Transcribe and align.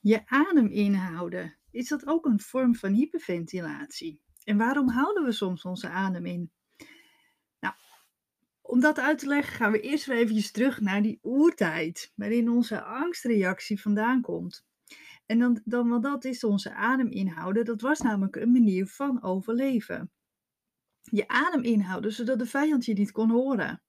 Je 0.00 0.26
adem 0.26 0.66
inhouden, 0.66 1.58
is 1.70 1.88
dat 1.88 2.06
ook 2.06 2.26
een 2.26 2.40
vorm 2.40 2.74
van 2.74 2.92
hyperventilatie? 2.92 4.20
En 4.44 4.56
waarom 4.56 4.88
houden 4.88 5.24
we 5.24 5.32
soms 5.32 5.64
onze 5.64 5.88
adem 5.88 6.26
in? 6.26 6.50
Nou, 7.60 7.74
om 8.62 8.80
dat 8.80 8.98
uit 8.98 9.18
te 9.18 9.26
leggen 9.26 9.56
gaan 9.56 9.72
we 9.72 9.80
eerst 9.80 10.06
weer 10.06 10.16
eventjes 10.16 10.50
terug 10.50 10.80
naar 10.80 11.02
die 11.02 11.18
oertijd, 11.22 12.12
waarin 12.14 12.50
onze 12.50 12.82
angstreactie 12.82 13.80
vandaan 13.80 14.20
komt. 14.20 14.66
En 15.26 15.38
dan, 15.38 15.60
dan 15.64 15.88
wat 15.88 16.02
dat 16.02 16.24
is, 16.24 16.44
onze 16.44 16.74
adem 16.74 17.08
inhouden, 17.08 17.64
dat 17.64 17.80
was 17.80 18.00
namelijk 18.00 18.36
een 18.36 18.52
manier 18.52 18.86
van 18.86 19.22
overleven. 19.22 20.10
Je 21.02 21.28
adem 21.28 21.62
inhouden, 21.62 22.12
zodat 22.12 22.38
de 22.38 22.46
vijand 22.46 22.84
je 22.84 22.92
niet 22.92 23.12
kon 23.12 23.30
horen. 23.30 23.82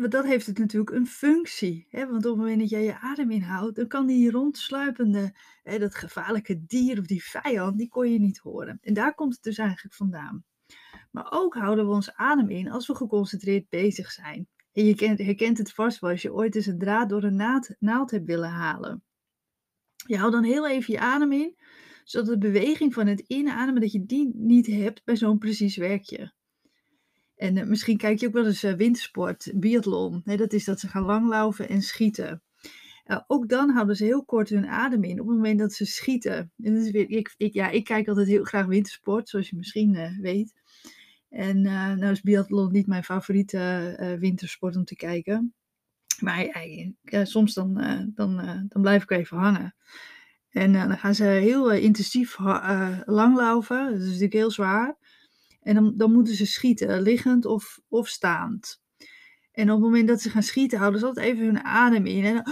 Dat 0.00 0.24
heeft 0.24 0.46
het 0.46 0.58
natuurlijk 0.58 0.90
een 0.90 1.06
functie. 1.06 1.86
Hè? 1.88 2.06
Want 2.06 2.26
op 2.26 2.30
het 2.30 2.40
moment 2.40 2.60
dat 2.60 2.70
jij 2.70 2.84
je 2.84 2.98
adem 2.98 3.30
inhoudt, 3.30 3.76
dan 3.76 3.86
kan 3.86 4.06
die 4.06 4.30
rondsluipende, 4.30 5.34
hè, 5.62 5.78
dat 5.78 5.94
gevaarlijke 5.94 6.64
dier 6.66 6.98
of 6.98 7.06
die 7.06 7.24
vijand, 7.24 7.78
die 7.78 7.88
kon 7.88 8.12
je 8.12 8.18
niet 8.18 8.38
horen. 8.38 8.78
En 8.80 8.94
daar 8.94 9.14
komt 9.14 9.34
het 9.34 9.42
dus 9.42 9.58
eigenlijk 9.58 9.94
vandaan. 9.94 10.44
Maar 11.10 11.26
ook 11.30 11.54
houden 11.54 11.86
we 11.86 11.92
ons 11.92 12.14
adem 12.14 12.50
in 12.50 12.70
als 12.70 12.86
we 12.86 12.94
geconcentreerd 12.94 13.68
bezig 13.68 14.10
zijn. 14.10 14.48
En 14.72 14.84
je 14.84 14.94
kent, 14.94 15.18
herkent 15.18 15.58
het 15.58 15.72
vast 15.72 16.00
wel 16.00 16.10
als 16.10 16.22
je 16.22 16.32
ooit 16.32 16.54
eens 16.54 16.66
een 16.66 16.78
draad 16.78 17.08
door 17.08 17.22
een 17.22 17.72
naald 17.78 18.10
hebt 18.10 18.26
willen 18.26 18.50
halen. 18.50 19.02
Je 20.06 20.16
houdt 20.16 20.34
dan 20.34 20.44
heel 20.44 20.68
even 20.68 20.92
je 20.92 21.00
adem 21.00 21.32
in, 21.32 21.56
zodat 22.04 22.28
de 22.28 22.38
beweging 22.38 22.94
van 22.94 23.06
het 23.06 23.20
inademen, 23.20 23.80
dat 23.80 23.92
je 23.92 24.04
die 24.04 24.30
niet 24.34 24.66
hebt 24.66 25.04
bij 25.04 25.16
zo'n 25.16 25.38
precies 25.38 25.76
werkje. 25.76 26.32
En 27.42 27.56
eh, 27.56 27.66
misschien 27.66 27.96
kijk 27.96 28.20
je 28.20 28.26
ook 28.26 28.32
wel 28.32 28.46
eens 28.46 28.64
uh, 28.64 28.72
wintersport, 28.72 29.52
biathlon. 29.54 30.22
Dat 30.24 30.52
is 30.52 30.64
dat 30.64 30.80
ze 30.80 30.88
gaan 30.88 31.02
langlaufen 31.02 31.68
en 31.68 31.82
schieten. 31.82 32.42
Uh, 33.06 33.20
ook 33.26 33.48
dan 33.48 33.70
houden 33.70 33.96
ze 33.96 34.04
heel 34.04 34.24
kort 34.24 34.48
hun 34.48 34.66
adem 34.66 35.04
in 35.04 35.20
op 35.20 35.26
het 35.26 35.36
moment 35.36 35.58
dat 35.58 35.72
ze 35.72 35.84
schieten. 35.84 36.52
En 36.62 36.94
ik, 36.94 37.34
ik, 37.36 37.84
kijk 37.84 38.08
altijd 38.08 38.26
heel 38.26 38.44
graag 38.44 38.66
wintersport, 38.66 39.28
zoals 39.28 39.50
je 39.50 39.56
misschien 39.56 40.18
weet. 40.20 40.52
En 41.28 41.60
nou 41.62 42.10
is 42.10 42.20
biathlon 42.20 42.72
niet 42.72 42.86
mijn 42.86 43.04
favoriete 43.04 44.16
wintersport 44.20 44.76
om 44.76 44.84
te 44.84 44.96
kijken. 44.96 45.54
Maar 46.20 46.60
ja, 47.02 47.24
soms 47.24 47.54
dan, 47.54 47.74
dan, 48.14 48.36
dan 48.68 48.82
blijf 48.82 49.02
ik 49.02 49.10
even 49.10 49.36
hangen. 49.36 49.74
En 50.50 50.72
dan 50.72 50.98
gaan 50.98 51.14
ze 51.14 51.24
heel 51.24 51.72
intensief 51.72 52.38
langlaufen. 53.04 53.90
Dat 53.90 54.00
is 54.00 54.06
natuurlijk 54.06 54.32
heel 54.32 54.50
zwaar. 54.50 54.96
En 55.62 55.74
dan, 55.74 55.92
dan 55.96 56.12
moeten 56.12 56.34
ze 56.34 56.46
schieten, 56.46 57.02
liggend 57.02 57.44
of, 57.44 57.80
of 57.88 58.08
staand. 58.08 58.80
En 59.52 59.70
op 59.70 59.76
het 59.76 59.84
moment 59.84 60.08
dat 60.08 60.20
ze 60.20 60.30
gaan 60.30 60.42
schieten, 60.42 60.78
houden 60.78 61.00
ze 61.00 61.06
altijd 61.06 61.26
even 61.26 61.44
hun 61.44 61.64
adem 61.64 62.06
in. 62.06 62.24
En 62.24 62.34
dan, 62.34 62.44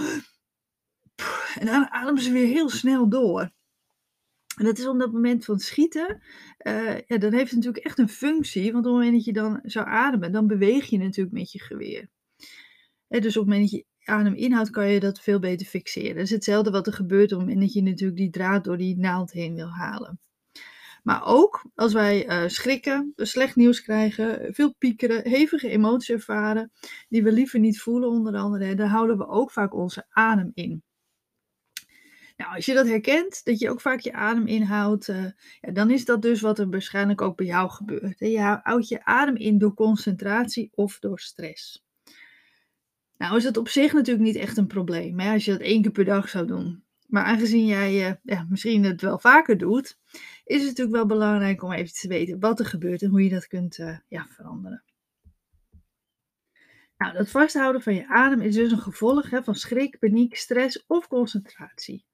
en 1.59 1.65
dan 1.65 1.89
ademen 1.89 2.21
ze 2.21 2.31
weer 2.31 2.47
heel 2.47 2.69
snel 2.69 3.09
door. 3.09 3.51
En 4.57 4.65
dat 4.65 4.77
is 4.77 4.87
op 4.87 4.99
dat 4.99 5.11
moment 5.11 5.45
van 5.45 5.59
schieten, 5.59 6.21
uh, 6.67 6.99
ja, 6.99 7.17
dan 7.17 7.33
heeft 7.33 7.49
het 7.51 7.55
natuurlijk 7.55 7.85
echt 7.85 7.99
een 7.99 8.09
functie. 8.09 8.71
Want 8.71 8.85
op 8.85 8.91
het 8.91 8.93
moment 8.93 9.13
dat 9.13 9.25
je 9.25 9.33
dan 9.33 9.59
zou 9.63 9.87
ademen, 9.87 10.31
dan 10.31 10.47
beweeg 10.47 10.85
je 10.85 10.97
natuurlijk 10.97 11.35
met 11.35 11.51
je 11.51 11.59
geweer. 11.59 12.09
En 13.07 13.21
dus 13.21 13.37
op 13.37 13.45
het 13.45 13.53
moment 13.53 13.71
dat 13.71 13.79
je 13.79 14.11
adem 14.11 14.33
inhoudt, 14.33 14.69
kan 14.69 14.87
je 14.87 14.99
dat 14.99 15.19
veel 15.19 15.39
beter 15.39 15.67
fixeren. 15.67 16.15
Dat 16.15 16.23
is 16.23 16.29
hetzelfde 16.29 16.71
wat 16.71 16.87
er 16.87 16.93
gebeurt 16.93 17.31
op 17.31 17.39
het 17.39 17.47
moment 17.47 17.65
dat 17.65 17.73
je 17.73 17.83
natuurlijk 17.83 18.17
die 18.17 18.29
draad 18.29 18.63
door 18.63 18.77
die 18.77 18.97
naald 18.97 19.31
heen 19.31 19.55
wil 19.55 19.69
halen. 19.69 20.19
Maar 21.01 21.25
ook 21.25 21.65
als 21.75 21.93
wij 21.93 22.27
uh, 22.27 22.47
schrikken, 22.47 23.13
slecht 23.15 23.55
nieuws 23.55 23.81
krijgen, 23.81 24.53
veel 24.53 24.75
piekeren, 24.77 25.27
hevige 25.27 25.69
emoties 25.69 26.09
ervaren, 26.09 26.71
die 27.09 27.23
we 27.23 27.31
liever 27.31 27.59
niet 27.59 27.81
voelen 27.81 28.09
onder 28.09 28.35
andere, 28.35 28.75
dan 28.75 28.87
houden 28.87 29.17
we 29.17 29.27
ook 29.27 29.51
vaak 29.51 29.73
onze 29.73 30.05
adem 30.09 30.51
in. 30.53 30.83
Nou, 32.37 32.55
als 32.55 32.65
je 32.65 32.73
dat 32.73 32.87
herkent, 32.87 33.43
dat 33.43 33.59
je 33.59 33.69
ook 33.69 33.81
vaak 33.81 33.99
je 33.99 34.13
adem 34.13 34.47
inhoudt, 34.47 35.07
uh, 35.07 35.25
ja, 35.61 35.71
dan 35.71 35.91
is 35.91 36.05
dat 36.05 36.21
dus 36.21 36.41
wat 36.41 36.59
er 36.59 36.69
waarschijnlijk 36.69 37.21
ook 37.21 37.37
bij 37.37 37.45
jou 37.45 37.69
gebeurt. 37.69 38.19
Je 38.19 38.59
houdt 38.63 38.87
je 38.87 39.05
adem 39.05 39.35
in 39.35 39.57
door 39.57 39.73
concentratie 39.73 40.69
of 40.73 40.99
door 40.99 41.19
stress. 41.19 41.83
Nou 43.17 43.37
is 43.37 43.43
dat 43.43 43.57
op 43.57 43.67
zich 43.67 43.93
natuurlijk 43.93 44.25
niet 44.25 44.35
echt 44.35 44.57
een 44.57 44.67
probleem, 44.67 45.19
hè, 45.19 45.33
als 45.33 45.45
je 45.45 45.51
dat 45.51 45.61
één 45.61 45.81
keer 45.81 45.91
per 45.91 46.05
dag 46.05 46.29
zou 46.29 46.47
doen. 46.47 46.83
Maar 47.11 47.23
aangezien 47.23 47.65
jij 47.65 48.09
uh, 48.09 48.15
ja, 48.23 48.45
misschien 48.49 48.83
het 48.83 49.01
wel 49.01 49.19
vaker 49.19 49.57
doet, 49.57 49.97
is 50.43 50.57
het 50.57 50.67
natuurlijk 50.67 50.95
wel 50.95 51.05
belangrijk 51.05 51.63
om 51.63 51.71
even 51.71 51.93
te 51.93 52.07
weten 52.07 52.39
wat 52.39 52.59
er 52.59 52.65
gebeurt 52.65 53.01
en 53.01 53.09
hoe 53.09 53.23
je 53.23 53.29
dat 53.29 53.47
kunt 53.47 53.77
uh, 53.77 53.97
ja, 54.07 54.27
veranderen. 54.29 54.83
Nou, 56.97 57.13
dat 57.13 57.29
vasthouden 57.29 57.81
van 57.81 57.95
je 57.95 58.07
adem 58.07 58.41
is 58.41 58.55
dus 58.55 58.71
een 58.71 58.79
gevolg 58.79 59.29
hè, 59.29 59.43
van 59.43 59.55
schrik, 59.55 59.99
paniek, 59.99 60.35
stress 60.35 60.83
of 60.87 61.07
concentratie. 61.07 62.05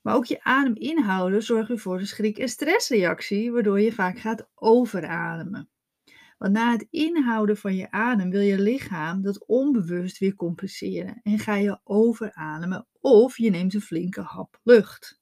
Maar 0.00 0.14
ook 0.14 0.24
je 0.24 0.42
adem 0.42 0.74
inhouden 0.76 1.42
zorgt 1.42 1.68
weer 1.68 1.78
voor 1.78 1.98
de 1.98 2.06
schrik- 2.06 2.38
en 2.38 2.48
stressreactie, 2.48 3.52
waardoor 3.52 3.80
je 3.80 3.92
vaak 3.92 4.18
gaat 4.18 4.48
overademen. 4.54 5.68
Want 6.38 6.52
na 6.52 6.72
het 6.72 6.86
inhouden 6.90 7.56
van 7.56 7.76
je 7.76 7.90
adem 7.90 8.30
wil 8.30 8.40
je 8.40 8.60
lichaam 8.60 9.22
dat 9.22 9.46
onbewust 9.46 10.18
weer 10.18 10.34
compenseren 10.34 11.20
en 11.22 11.38
ga 11.38 11.54
je 11.54 11.80
overademen 11.84 12.86
of 13.00 13.38
je 13.38 13.50
neemt 13.50 13.74
een 13.74 13.80
flinke 13.80 14.20
hap 14.20 14.60
lucht. 14.62 15.20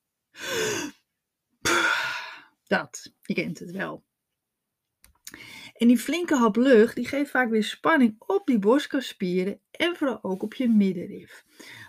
Dat, 2.66 3.12
je 3.22 3.34
kent 3.34 3.58
het 3.58 3.70
wel. 3.70 4.04
En 5.72 5.88
die 5.88 5.98
flinke 5.98 6.36
hap 6.36 6.56
lucht, 6.56 6.94
die 6.94 7.06
geeft 7.06 7.30
vaak 7.30 7.50
weer 7.50 7.64
spanning 7.64 8.14
op 8.18 8.46
die 8.46 8.58
borstkaspieren 8.58 9.60
en 9.70 9.96
vooral 9.96 10.18
ook 10.22 10.42
op 10.42 10.54
je 10.54 10.68
middenrif. 10.68 11.44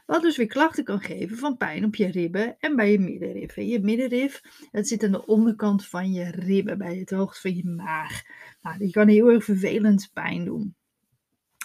Wat 0.05 0.21
dus 0.21 0.37
weer 0.37 0.47
klachten 0.47 0.83
kan 0.83 1.01
geven 1.01 1.37
van 1.37 1.57
pijn 1.57 1.85
op 1.85 1.95
je 1.95 2.07
ribben 2.07 2.55
en 2.59 2.75
bij 2.75 2.91
je 2.91 2.99
middenrif. 2.99 3.55
je 3.55 3.79
middenrif, 3.79 4.41
dat 4.71 4.87
zit 4.87 5.03
aan 5.03 5.11
de 5.11 5.25
onderkant 5.25 5.85
van 5.87 6.11
je 6.11 6.31
ribben, 6.31 6.77
bij 6.77 6.97
het 6.97 7.09
hoogte 7.09 7.41
van 7.41 7.55
je 7.55 7.65
maag. 7.65 8.21
Nou, 8.61 8.77
die 8.77 8.91
kan 8.91 9.07
heel 9.07 9.31
erg 9.31 9.43
vervelend 9.43 10.09
pijn 10.13 10.45
doen. 10.45 10.75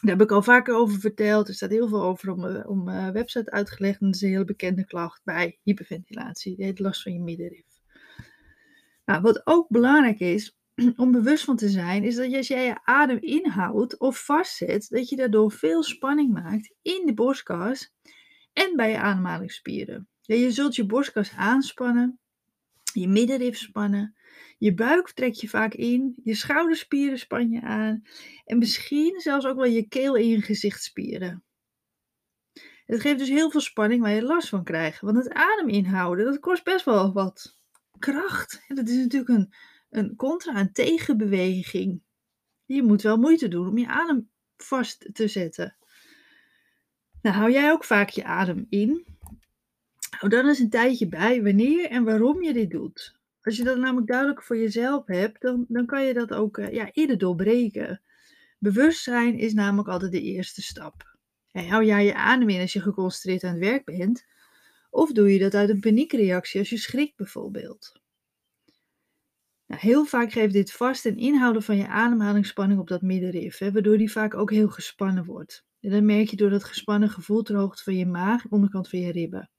Daar 0.00 0.16
heb 0.16 0.22
ik 0.22 0.32
al 0.32 0.43
vaker 0.43 0.75
over 0.75 1.00
verteld. 1.00 1.48
Er 1.48 1.54
staat 1.54 1.71
heel 1.71 1.88
veel 1.88 2.03
over 2.03 2.31
op 2.66 2.84
mijn, 2.84 3.12
website 3.12 3.50
uitgelegd. 3.50 4.00
En 4.00 4.06
dat 4.06 4.15
is 4.15 4.22
een 4.22 4.28
hele 4.28 4.44
bekende 4.44 4.84
klacht 4.84 5.21
bij 5.25 5.59
hyperventilatie. 5.62 6.54
Heet 6.59 6.78
last 6.78 7.03
van 7.03 7.12
je 7.12 7.21
middenrif. 7.21 7.66
Nou, 9.04 9.22
wat 9.22 9.47
ook 9.47 9.69
belangrijk 9.69 10.21
is 10.21 10.59
om 10.97 11.12
bewust 11.12 11.44
van 11.44 11.56
te 11.56 11.69
zijn, 11.69 12.04
is 12.04 12.16
dat 12.16 12.34
als 12.34 12.48
jij 12.48 12.65
je 12.65 12.84
adem 12.84 13.19
inhoudt 13.21 13.98
of 13.98 14.25
vastzet, 14.25 14.87
dat 14.88 15.09
je 15.09 15.16
daardoor 15.16 15.53
veel 15.53 15.82
spanning 15.82 16.32
maakt 16.32 16.75
in 16.82 17.03
de 17.06 17.15
borstkas 17.15 17.93
en 18.59 18.77
bij 18.77 18.91
je 18.91 18.99
ademhalingsspieren. 18.99 20.09
Je 20.21 20.51
zult 20.51 20.77
je 20.77 20.87
borstkas 20.87 21.33
aanspannen, 21.37 22.19
je 22.93 23.09
middenrif 23.09 23.59
spannen, 23.59 24.17
je 24.59 24.75
buik 24.75 25.11
trek 25.11 25.35
je 25.35 25.49
vaak 25.49 25.75
in, 25.75 26.15
je 26.23 26.35
schouderspieren 26.35 27.19
span 27.19 27.51
je 27.51 27.61
aan 27.61 28.03
en 28.45 28.59
misschien 28.59 29.21
zelfs 29.21 29.47
ook 29.47 29.57
wel 29.57 29.65
je 29.65 29.89
keel 29.89 30.17
en 30.17 30.29
je 30.29 30.43
gezichtspieren. 30.43 31.43
Het 32.87 33.01
geeft 33.01 33.19
dus 33.19 33.29
heel 33.29 33.51
veel 33.51 33.61
spanning 33.61 34.03
waar 34.03 34.15
je 34.15 34.23
last 34.23 34.49
van 34.49 34.65
krijgt, 34.65 35.01
want 35.01 35.17
het 35.17 35.33
adem 35.33 35.69
inhouden, 35.69 36.25
dat 36.25 36.39
kost 36.39 36.65
best 36.65 36.85
wel 36.85 37.13
wat 37.13 37.57
kracht. 37.99 38.65
En 38.69 38.77
dat 38.77 38.89
is 38.89 38.97
natuurlijk 38.97 39.31
een, 39.31 39.55
een 39.91 40.17
contra, 40.17 40.61
een 40.61 40.73
tegenbeweging. 40.73 42.03
Je 42.65 42.83
moet 42.83 43.03
wel 43.03 43.17
moeite 43.17 43.49
doen 43.49 43.69
om 43.69 43.79
je 43.79 43.87
adem 43.87 44.31
vast 44.57 45.09
te 45.13 45.29
zetten. 45.29 45.77
Nou, 47.23 47.37
hou 47.37 47.53
jij 47.53 47.71
ook 47.73 47.84
vaak 47.84 48.09
je 48.09 48.25
adem 48.25 48.67
in? 48.69 49.06
Hou 50.11 50.33
dan 50.33 50.47
eens 50.47 50.59
een 50.59 50.71
tijdje 50.71 51.09
bij 51.09 51.43
wanneer 51.43 51.91
en 51.91 52.05
waarom 52.05 52.43
je 52.43 52.53
dit 52.53 52.71
doet. 52.71 53.17
Als 53.43 53.56
je 53.56 53.65
dat 53.65 53.79
namelijk 53.79 54.06
duidelijk 54.06 54.43
voor 54.43 54.56
jezelf 54.56 55.06
hebt, 55.06 55.41
dan, 55.41 55.65
dan 55.69 55.87
kan 55.87 56.05
je 56.05 56.15
dat 56.15 56.33
ook 56.33 56.59
uh, 56.59 56.73
ja, 56.73 56.91
eerder 56.93 57.19
doorbreken. 57.19 58.01
Bewustzijn 58.59 59.39
is 59.39 59.53
namelijk 59.53 59.89
altijd 59.89 60.12
de 60.12 60.23
eerste 60.23 60.62
stap. 60.62 61.17
hou 61.53 61.84
jij 61.84 62.05
je 62.05 62.15
adem 62.15 62.48
in 62.48 62.60
als 62.60 62.72
je 62.72 62.81
geconcentreerd 62.81 63.45
aan 63.45 63.51
het 63.51 63.60
werk 63.60 63.84
bent? 63.84 64.27
Of 64.91 65.13
doe 65.13 65.33
je 65.33 65.39
dat 65.39 65.54
uit 65.54 65.71
een 65.71 65.81
paniekreactie 65.81 66.60
als 66.60 66.71
je 66.71 66.77
schrikt 66.77 67.16
bijvoorbeeld? 67.16 67.92
Nou, 69.66 69.81
heel 69.81 70.04
vaak 70.04 70.33
geeft 70.33 70.53
dit 70.53 70.72
vast 70.72 71.07
en 71.07 71.16
inhouden 71.16 71.63
van 71.63 71.77
je 71.77 71.89
ademhalingsspanning 71.89 72.81
op 72.81 72.89
dat 72.89 73.03
middenrif, 73.03 73.59
hè, 73.59 73.72
waardoor 73.72 73.98
die 73.98 74.13
vaak 74.13 74.34
ook 74.34 74.51
heel 74.51 74.69
gespannen 74.69 75.25
wordt. 75.25 75.67
En 75.80 75.91
dan 75.91 76.04
merk 76.04 76.28
je 76.28 76.36
door 76.36 76.51
dat 76.51 76.65
gespannen 76.65 77.10
gevoel 77.10 77.42
ter 77.42 77.57
hoogte 77.57 77.83
van 77.83 77.97
je 77.97 78.07
maag, 78.07 78.48
onderkant 78.48 78.89
van 78.89 78.98
je 78.98 79.13
ribben. 79.13 79.51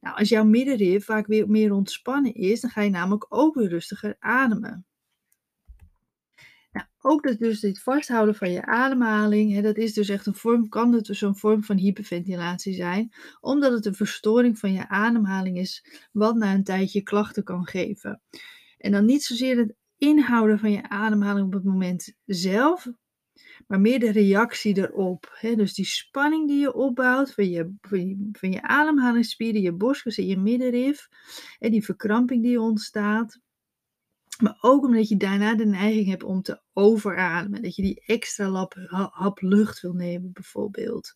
Nou, 0.00 0.16
als 0.16 0.28
jouw 0.28 0.44
middenrif 0.44 1.04
vaak 1.04 1.26
weer 1.26 1.48
meer 1.48 1.72
ontspannen 1.72 2.34
is, 2.34 2.60
dan 2.60 2.70
ga 2.70 2.80
je 2.80 2.90
namelijk 2.90 3.26
ook 3.28 3.54
weer 3.54 3.68
rustiger 3.68 4.16
ademen. 4.18 4.86
Nou, 6.72 6.86
ook 7.00 7.22
dat 7.22 7.38
dus 7.38 7.60
dit 7.60 7.82
vasthouden 7.82 8.34
van 8.34 8.50
je 8.50 8.66
ademhaling, 8.66 9.52
hè, 9.52 9.62
dat 9.62 9.76
is 9.76 9.92
dus 9.92 10.08
echt 10.08 10.26
een 10.26 10.34
vorm, 10.34 10.68
kan 10.68 10.92
het 10.92 11.04
dus 11.04 11.20
een 11.20 11.36
vorm 11.36 11.64
van 11.64 11.76
hyperventilatie 11.76 12.74
zijn, 12.74 13.12
omdat 13.40 13.72
het 13.72 13.86
een 13.86 13.94
verstoring 13.94 14.58
van 14.58 14.72
je 14.72 14.88
ademhaling 14.88 15.58
is, 15.58 15.84
wat 16.12 16.36
na 16.36 16.54
een 16.54 16.64
tijdje 16.64 17.02
klachten 17.02 17.44
kan 17.44 17.66
geven. 17.66 18.22
En 18.78 18.92
dan 18.92 19.04
niet 19.04 19.22
zozeer 19.22 19.56
het 19.56 19.74
inhouden 19.96 20.58
van 20.58 20.72
je 20.72 20.88
ademhaling 20.88 21.46
op 21.46 21.52
het 21.52 21.64
moment 21.64 22.14
zelf, 22.24 22.88
maar 23.68 23.80
meer 23.80 24.00
de 24.00 24.10
reactie 24.10 24.76
erop. 24.76 25.30
Hè? 25.34 25.54
Dus 25.54 25.74
die 25.74 25.84
spanning 25.84 26.48
die 26.48 26.60
je 26.60 26.74
opbouwt 26.74 27.34
van 27.34 27.50
je, 27.50 27.74
van 28.32 28.50
je, 28.50 28.62
ademhalingsspieren, 28.62 29.60
je 29.60 29.72
borstkas 29.72 30.18
en 30.18 30.26
je 30.26 30.36
middenrif. 30.36 31.08
En 31.58 31.70
die 31.70 31.84
verkramping 31.84 32.42
die 32.42 32.60
ontstaat. 32.60 33.40
Maar 34.42 34.58
ook 34.60 34.84
omdat 34.84 35.08
je 35.08 35.16
daarna 35.16 35.54
de 35.54 35.66
neiging 35.66 36.08
hebt 36.08 36.22
om 36.22 36.42
te 36.42 36.60
overademen. 36.72 37.62
Dat 37.62 37.76
je 37.76 37.82
die 37.82 38.02
extra 38.06 38.68
hap 39.10 39.40
lucht 39.40 39.80
wil 39.80 39.92
nemen, 39.92 40.32
bijvoorbeeld. 40.32 41.14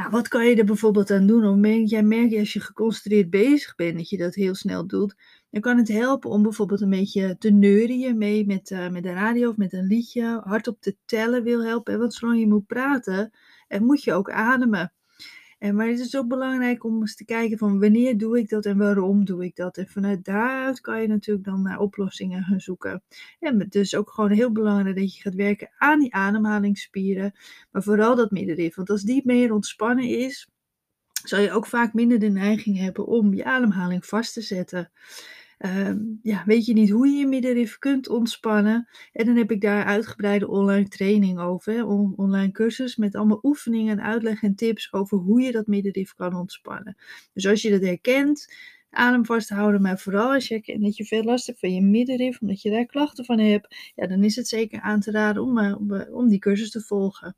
Nou, 0.00 0.12
wat 0.12 0.28
kan 0.28 0.46
je 0.46 0.56
er 0.56 0.64
bijvoorbeeld 0.64 1.10
aan 1.10 1.26
doen? 1.26 1.42
Moment 1.42 1.90
jij 1.90 2.02
merkt 2.02 2.36
als 2.36 2.52
je 2.52 2.60
geconcentreerd 2.60 3.30
bezig 3.30 3.74
bent, 3.74 3.96
dat 3.96 4.08
je 4.08 4.16
dat 4.16 4.34
heel 4.34 4.54
snel 4.54 4.86
doet, 4.86 5.14
dan 5.50 5.60
kan 5.60 5.76
het 5.76 5.88
helpen 5.88 6.30
om 6.30 6.42
bijvoorbeeld 6.42 6.80
een 6.80 6.90
beetje 6.90 7.36
te 7.38 7.50
neurien 7.50 8.18
mee 8.18 8.46
met, 8.46 8.70
uh, 8.70 8.88
met 8.88 9.02
de 9.02 9.12
radio 9.12 9.48
of 9.48 9.56
met 9.56 9.72
een 9.72 9.86
liedje. 9.86 10.40
Hardop 10.44 10.80
te 10.80 10.96
tellen 11.04 11.42
wil 11.42 11.64
helpen. 11.64 11.98
Want 11.98 12.14
zolang 12.14 12.40
je 12.40 12.46
moet 12.46 12.66
praten, 12.66 13.30
en 13.68 13.84
moet 13.84 14.02
je 14.02 14.12
ook 14.12 14.30
ademen. 14.30 14.92
En, 15.60 15.74
maar 15.74 15.86
het 15.86 15.98
is 15.98 16.16
ook 16.16 16.28
belangrijk 16.28 16.84
om 16.84 17.00
eens 17.00 17.16
te 17.16 17.24
kijken 17.24 17.58
van 17.58 17.80
wanneer 17.80 18.18
doe 18.18 18.38
ik 18.38 18.48
dat 18.48 18.66
en 18.66 18.78
waarom 18.78 19.24
doe 19.24 19.44
ik 19.44 19.56
dat. 19.56 19.76
En 19.76 19.88
vanuit 19.88 20.24
daaruit 20.24 20.80
kan 20.80 21.02
je 21.02 21.08
natuurlijk 21.08 21.46
dan 21.46 21.62
naar 21.62 21.78
oplossingen 21.78 22.42
gaan 22.42 22.60
zoeken. 22.60 23.02
En 23.40 23.60
het 23.60 23.74
is 23.74 23.94
ook 23.94 24.10
gewoon 24.10 24.30
heel 24.30 24.52
belangrijk 24.52 24.96
dat 24.96 25.14
je 25.14 25.20
gaat 25.20 25.34
werken 25.34 25.70
aan 25.76 26.00
die 26.00 26.14
ademhalingsspieren. 26.14 27.32
Maar 27.70 27.82
vooral 27.82 28.16
dat 28.16 28.30
middenrif. 28.30 28.74
Want 28.74 28.90
als 28.90 29.02
die 29.02 29.22
meer 29.24 29.52
ontspannen 29.52 30.08
is, 30.08 30.48
zal 31.24 31.40
je 31.40 31.52
ook 31.52 31.66
vaak 31.66 31.92
minder 31.92 32.18
de 32.18 32.28
neiging 32.28 32.78
hebben 32.78 33.06
om 33.06 33.34
je 33.34 33.44
ademhaling 33.44 34.06
vast 34.06 34.32
te 34.32 34.40
zetten. 34.40 34.90
Ehm, 35.60 35.98
ja, 36.22 36.42
weet 36.46 36.66
je 36.66 36.72
niet 36.72 36.90
hoe 36.90 37.08
je 37.08 37.18
je 37.18 37.26
middenrif 37.26 37.78
kunt 37.78 38.08
ontspannen. 38.08 38.88
En 39.12 39.26
dan 39.26 39.36
heb 39.36 39.50
ik 39.50 39.60
daar 39.60 39.84
uitgebreide 39.84 40.48
online 40.48 40.88
training 40.88 41.40
over. 41.40 41.72
Hè? 41.72 41.82
online 42.16 42.50
cursus 42.50 42.96
met 42.96 43.14
allemaal 43.14 43.38
oefeningen, 43.42 44.02
uitleg 44.02 44.42
en 44.42 44.54
tips 44.54 44.92
over 44.92 45.18
hoe 45.18 45.40
je 45.40 45.52
dat 45.52 45.66
middenrif 45.66 46.14
kan 46.14 46.34
ontspannen. 46.34 46.96
Dus 47.32 47.46
als 47.46 47.62
je 47.62 47.70
dat 47.70 47.80
herkent, 47.80 48.54
adem 48.90 49.24
vasthouden. 49.24 49.82
Maar 49.82 49.98
vooral 49.98 50.32
als 50.32 50.48
je 50.48 50.54
herkent 50.54 50.82
dat 50.82 50.96
je 50.96 51.04
veel 51.04 51.24
last 51.24 51.46
hebt 51.46 51.58
van 51.58 51.74
je 51.74 51.82
middenrif, 51.82 52.40
omdat 52.40 52.62
je 52.62 52.70
daar 52.70 52.86
klachten 52.86 53.24
van 53.24 53.38
hebt. 53.38 53.92
Ja, 53.94 54.06
dan 54.06 54.24
is 54.24 54.36
het 54.36 54.48
zeker 54.48 54.80
aan 54.80 55.00
te 55.00 55.10
raden 55.10 55.42
om, 55.42 55.58
uh, 55.58 55.76
om, 55.78 55.92
om 56.10 56.28
die 56.28 56.38
cursus 56.38 56.70
te 56.70 56.80
volgen. 56.80 57.36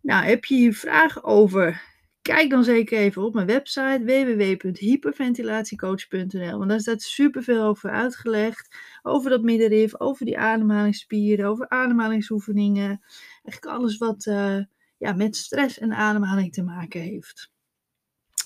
Nou, 0.00 0.24
heb 0.24 0.44
je 0.44 0.54
hier 0.54 0.74
vragen 0.74 1.24
over? 1.24 1.82
Kijk 2.26 2.50
dan 2.50 2.64
zeker 2.64 2.98
even 2.98 3.22
op 3.22 3.34
mijn 3.34 3.46
website 3.46 4.02
www.hyperventilatiecoach.nl. 4.04 6.58
Want 6.58 6.68
daar 6.68 6.80
staat 6.80 7.02
superveel 7.02 7.62
over 7.62 7.90
uitgelegd. 7.90 8.76
Over 9.02 9.30
dat 9.30 9.42
middenrif, 9.42 10.00
over 10.00 10.26
die 10.26 10.38
ademhalingsspieren, 10.38 11.46
over 11.46 11.68
ademhalingsoefeningen. 11.68 13.00
Eigenlijk 13.42 13.78
alles 13.78 13.98
wat 13.98 14.26
uh, 14.26 14.58
ja, 14.98 15.12
met 15.12 15.36
stress 15.36 15.78
en 15.78 15.92
ademhaling 15.92 16.52
te 16.52 16.62
maken 16.62 17.00
heeft. 17.00 17.50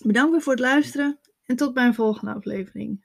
Bedankt 0.03 0.31
weer 0.31 0.43
voor 0.43 0.53
het 0.53 0.62
luisteren 0.62 1.19
en 1.44 1.56
tot 1.56 1.75
mijn 1.75 1.94
volgende 1.94 2.35
aflevering. 2.35 3.05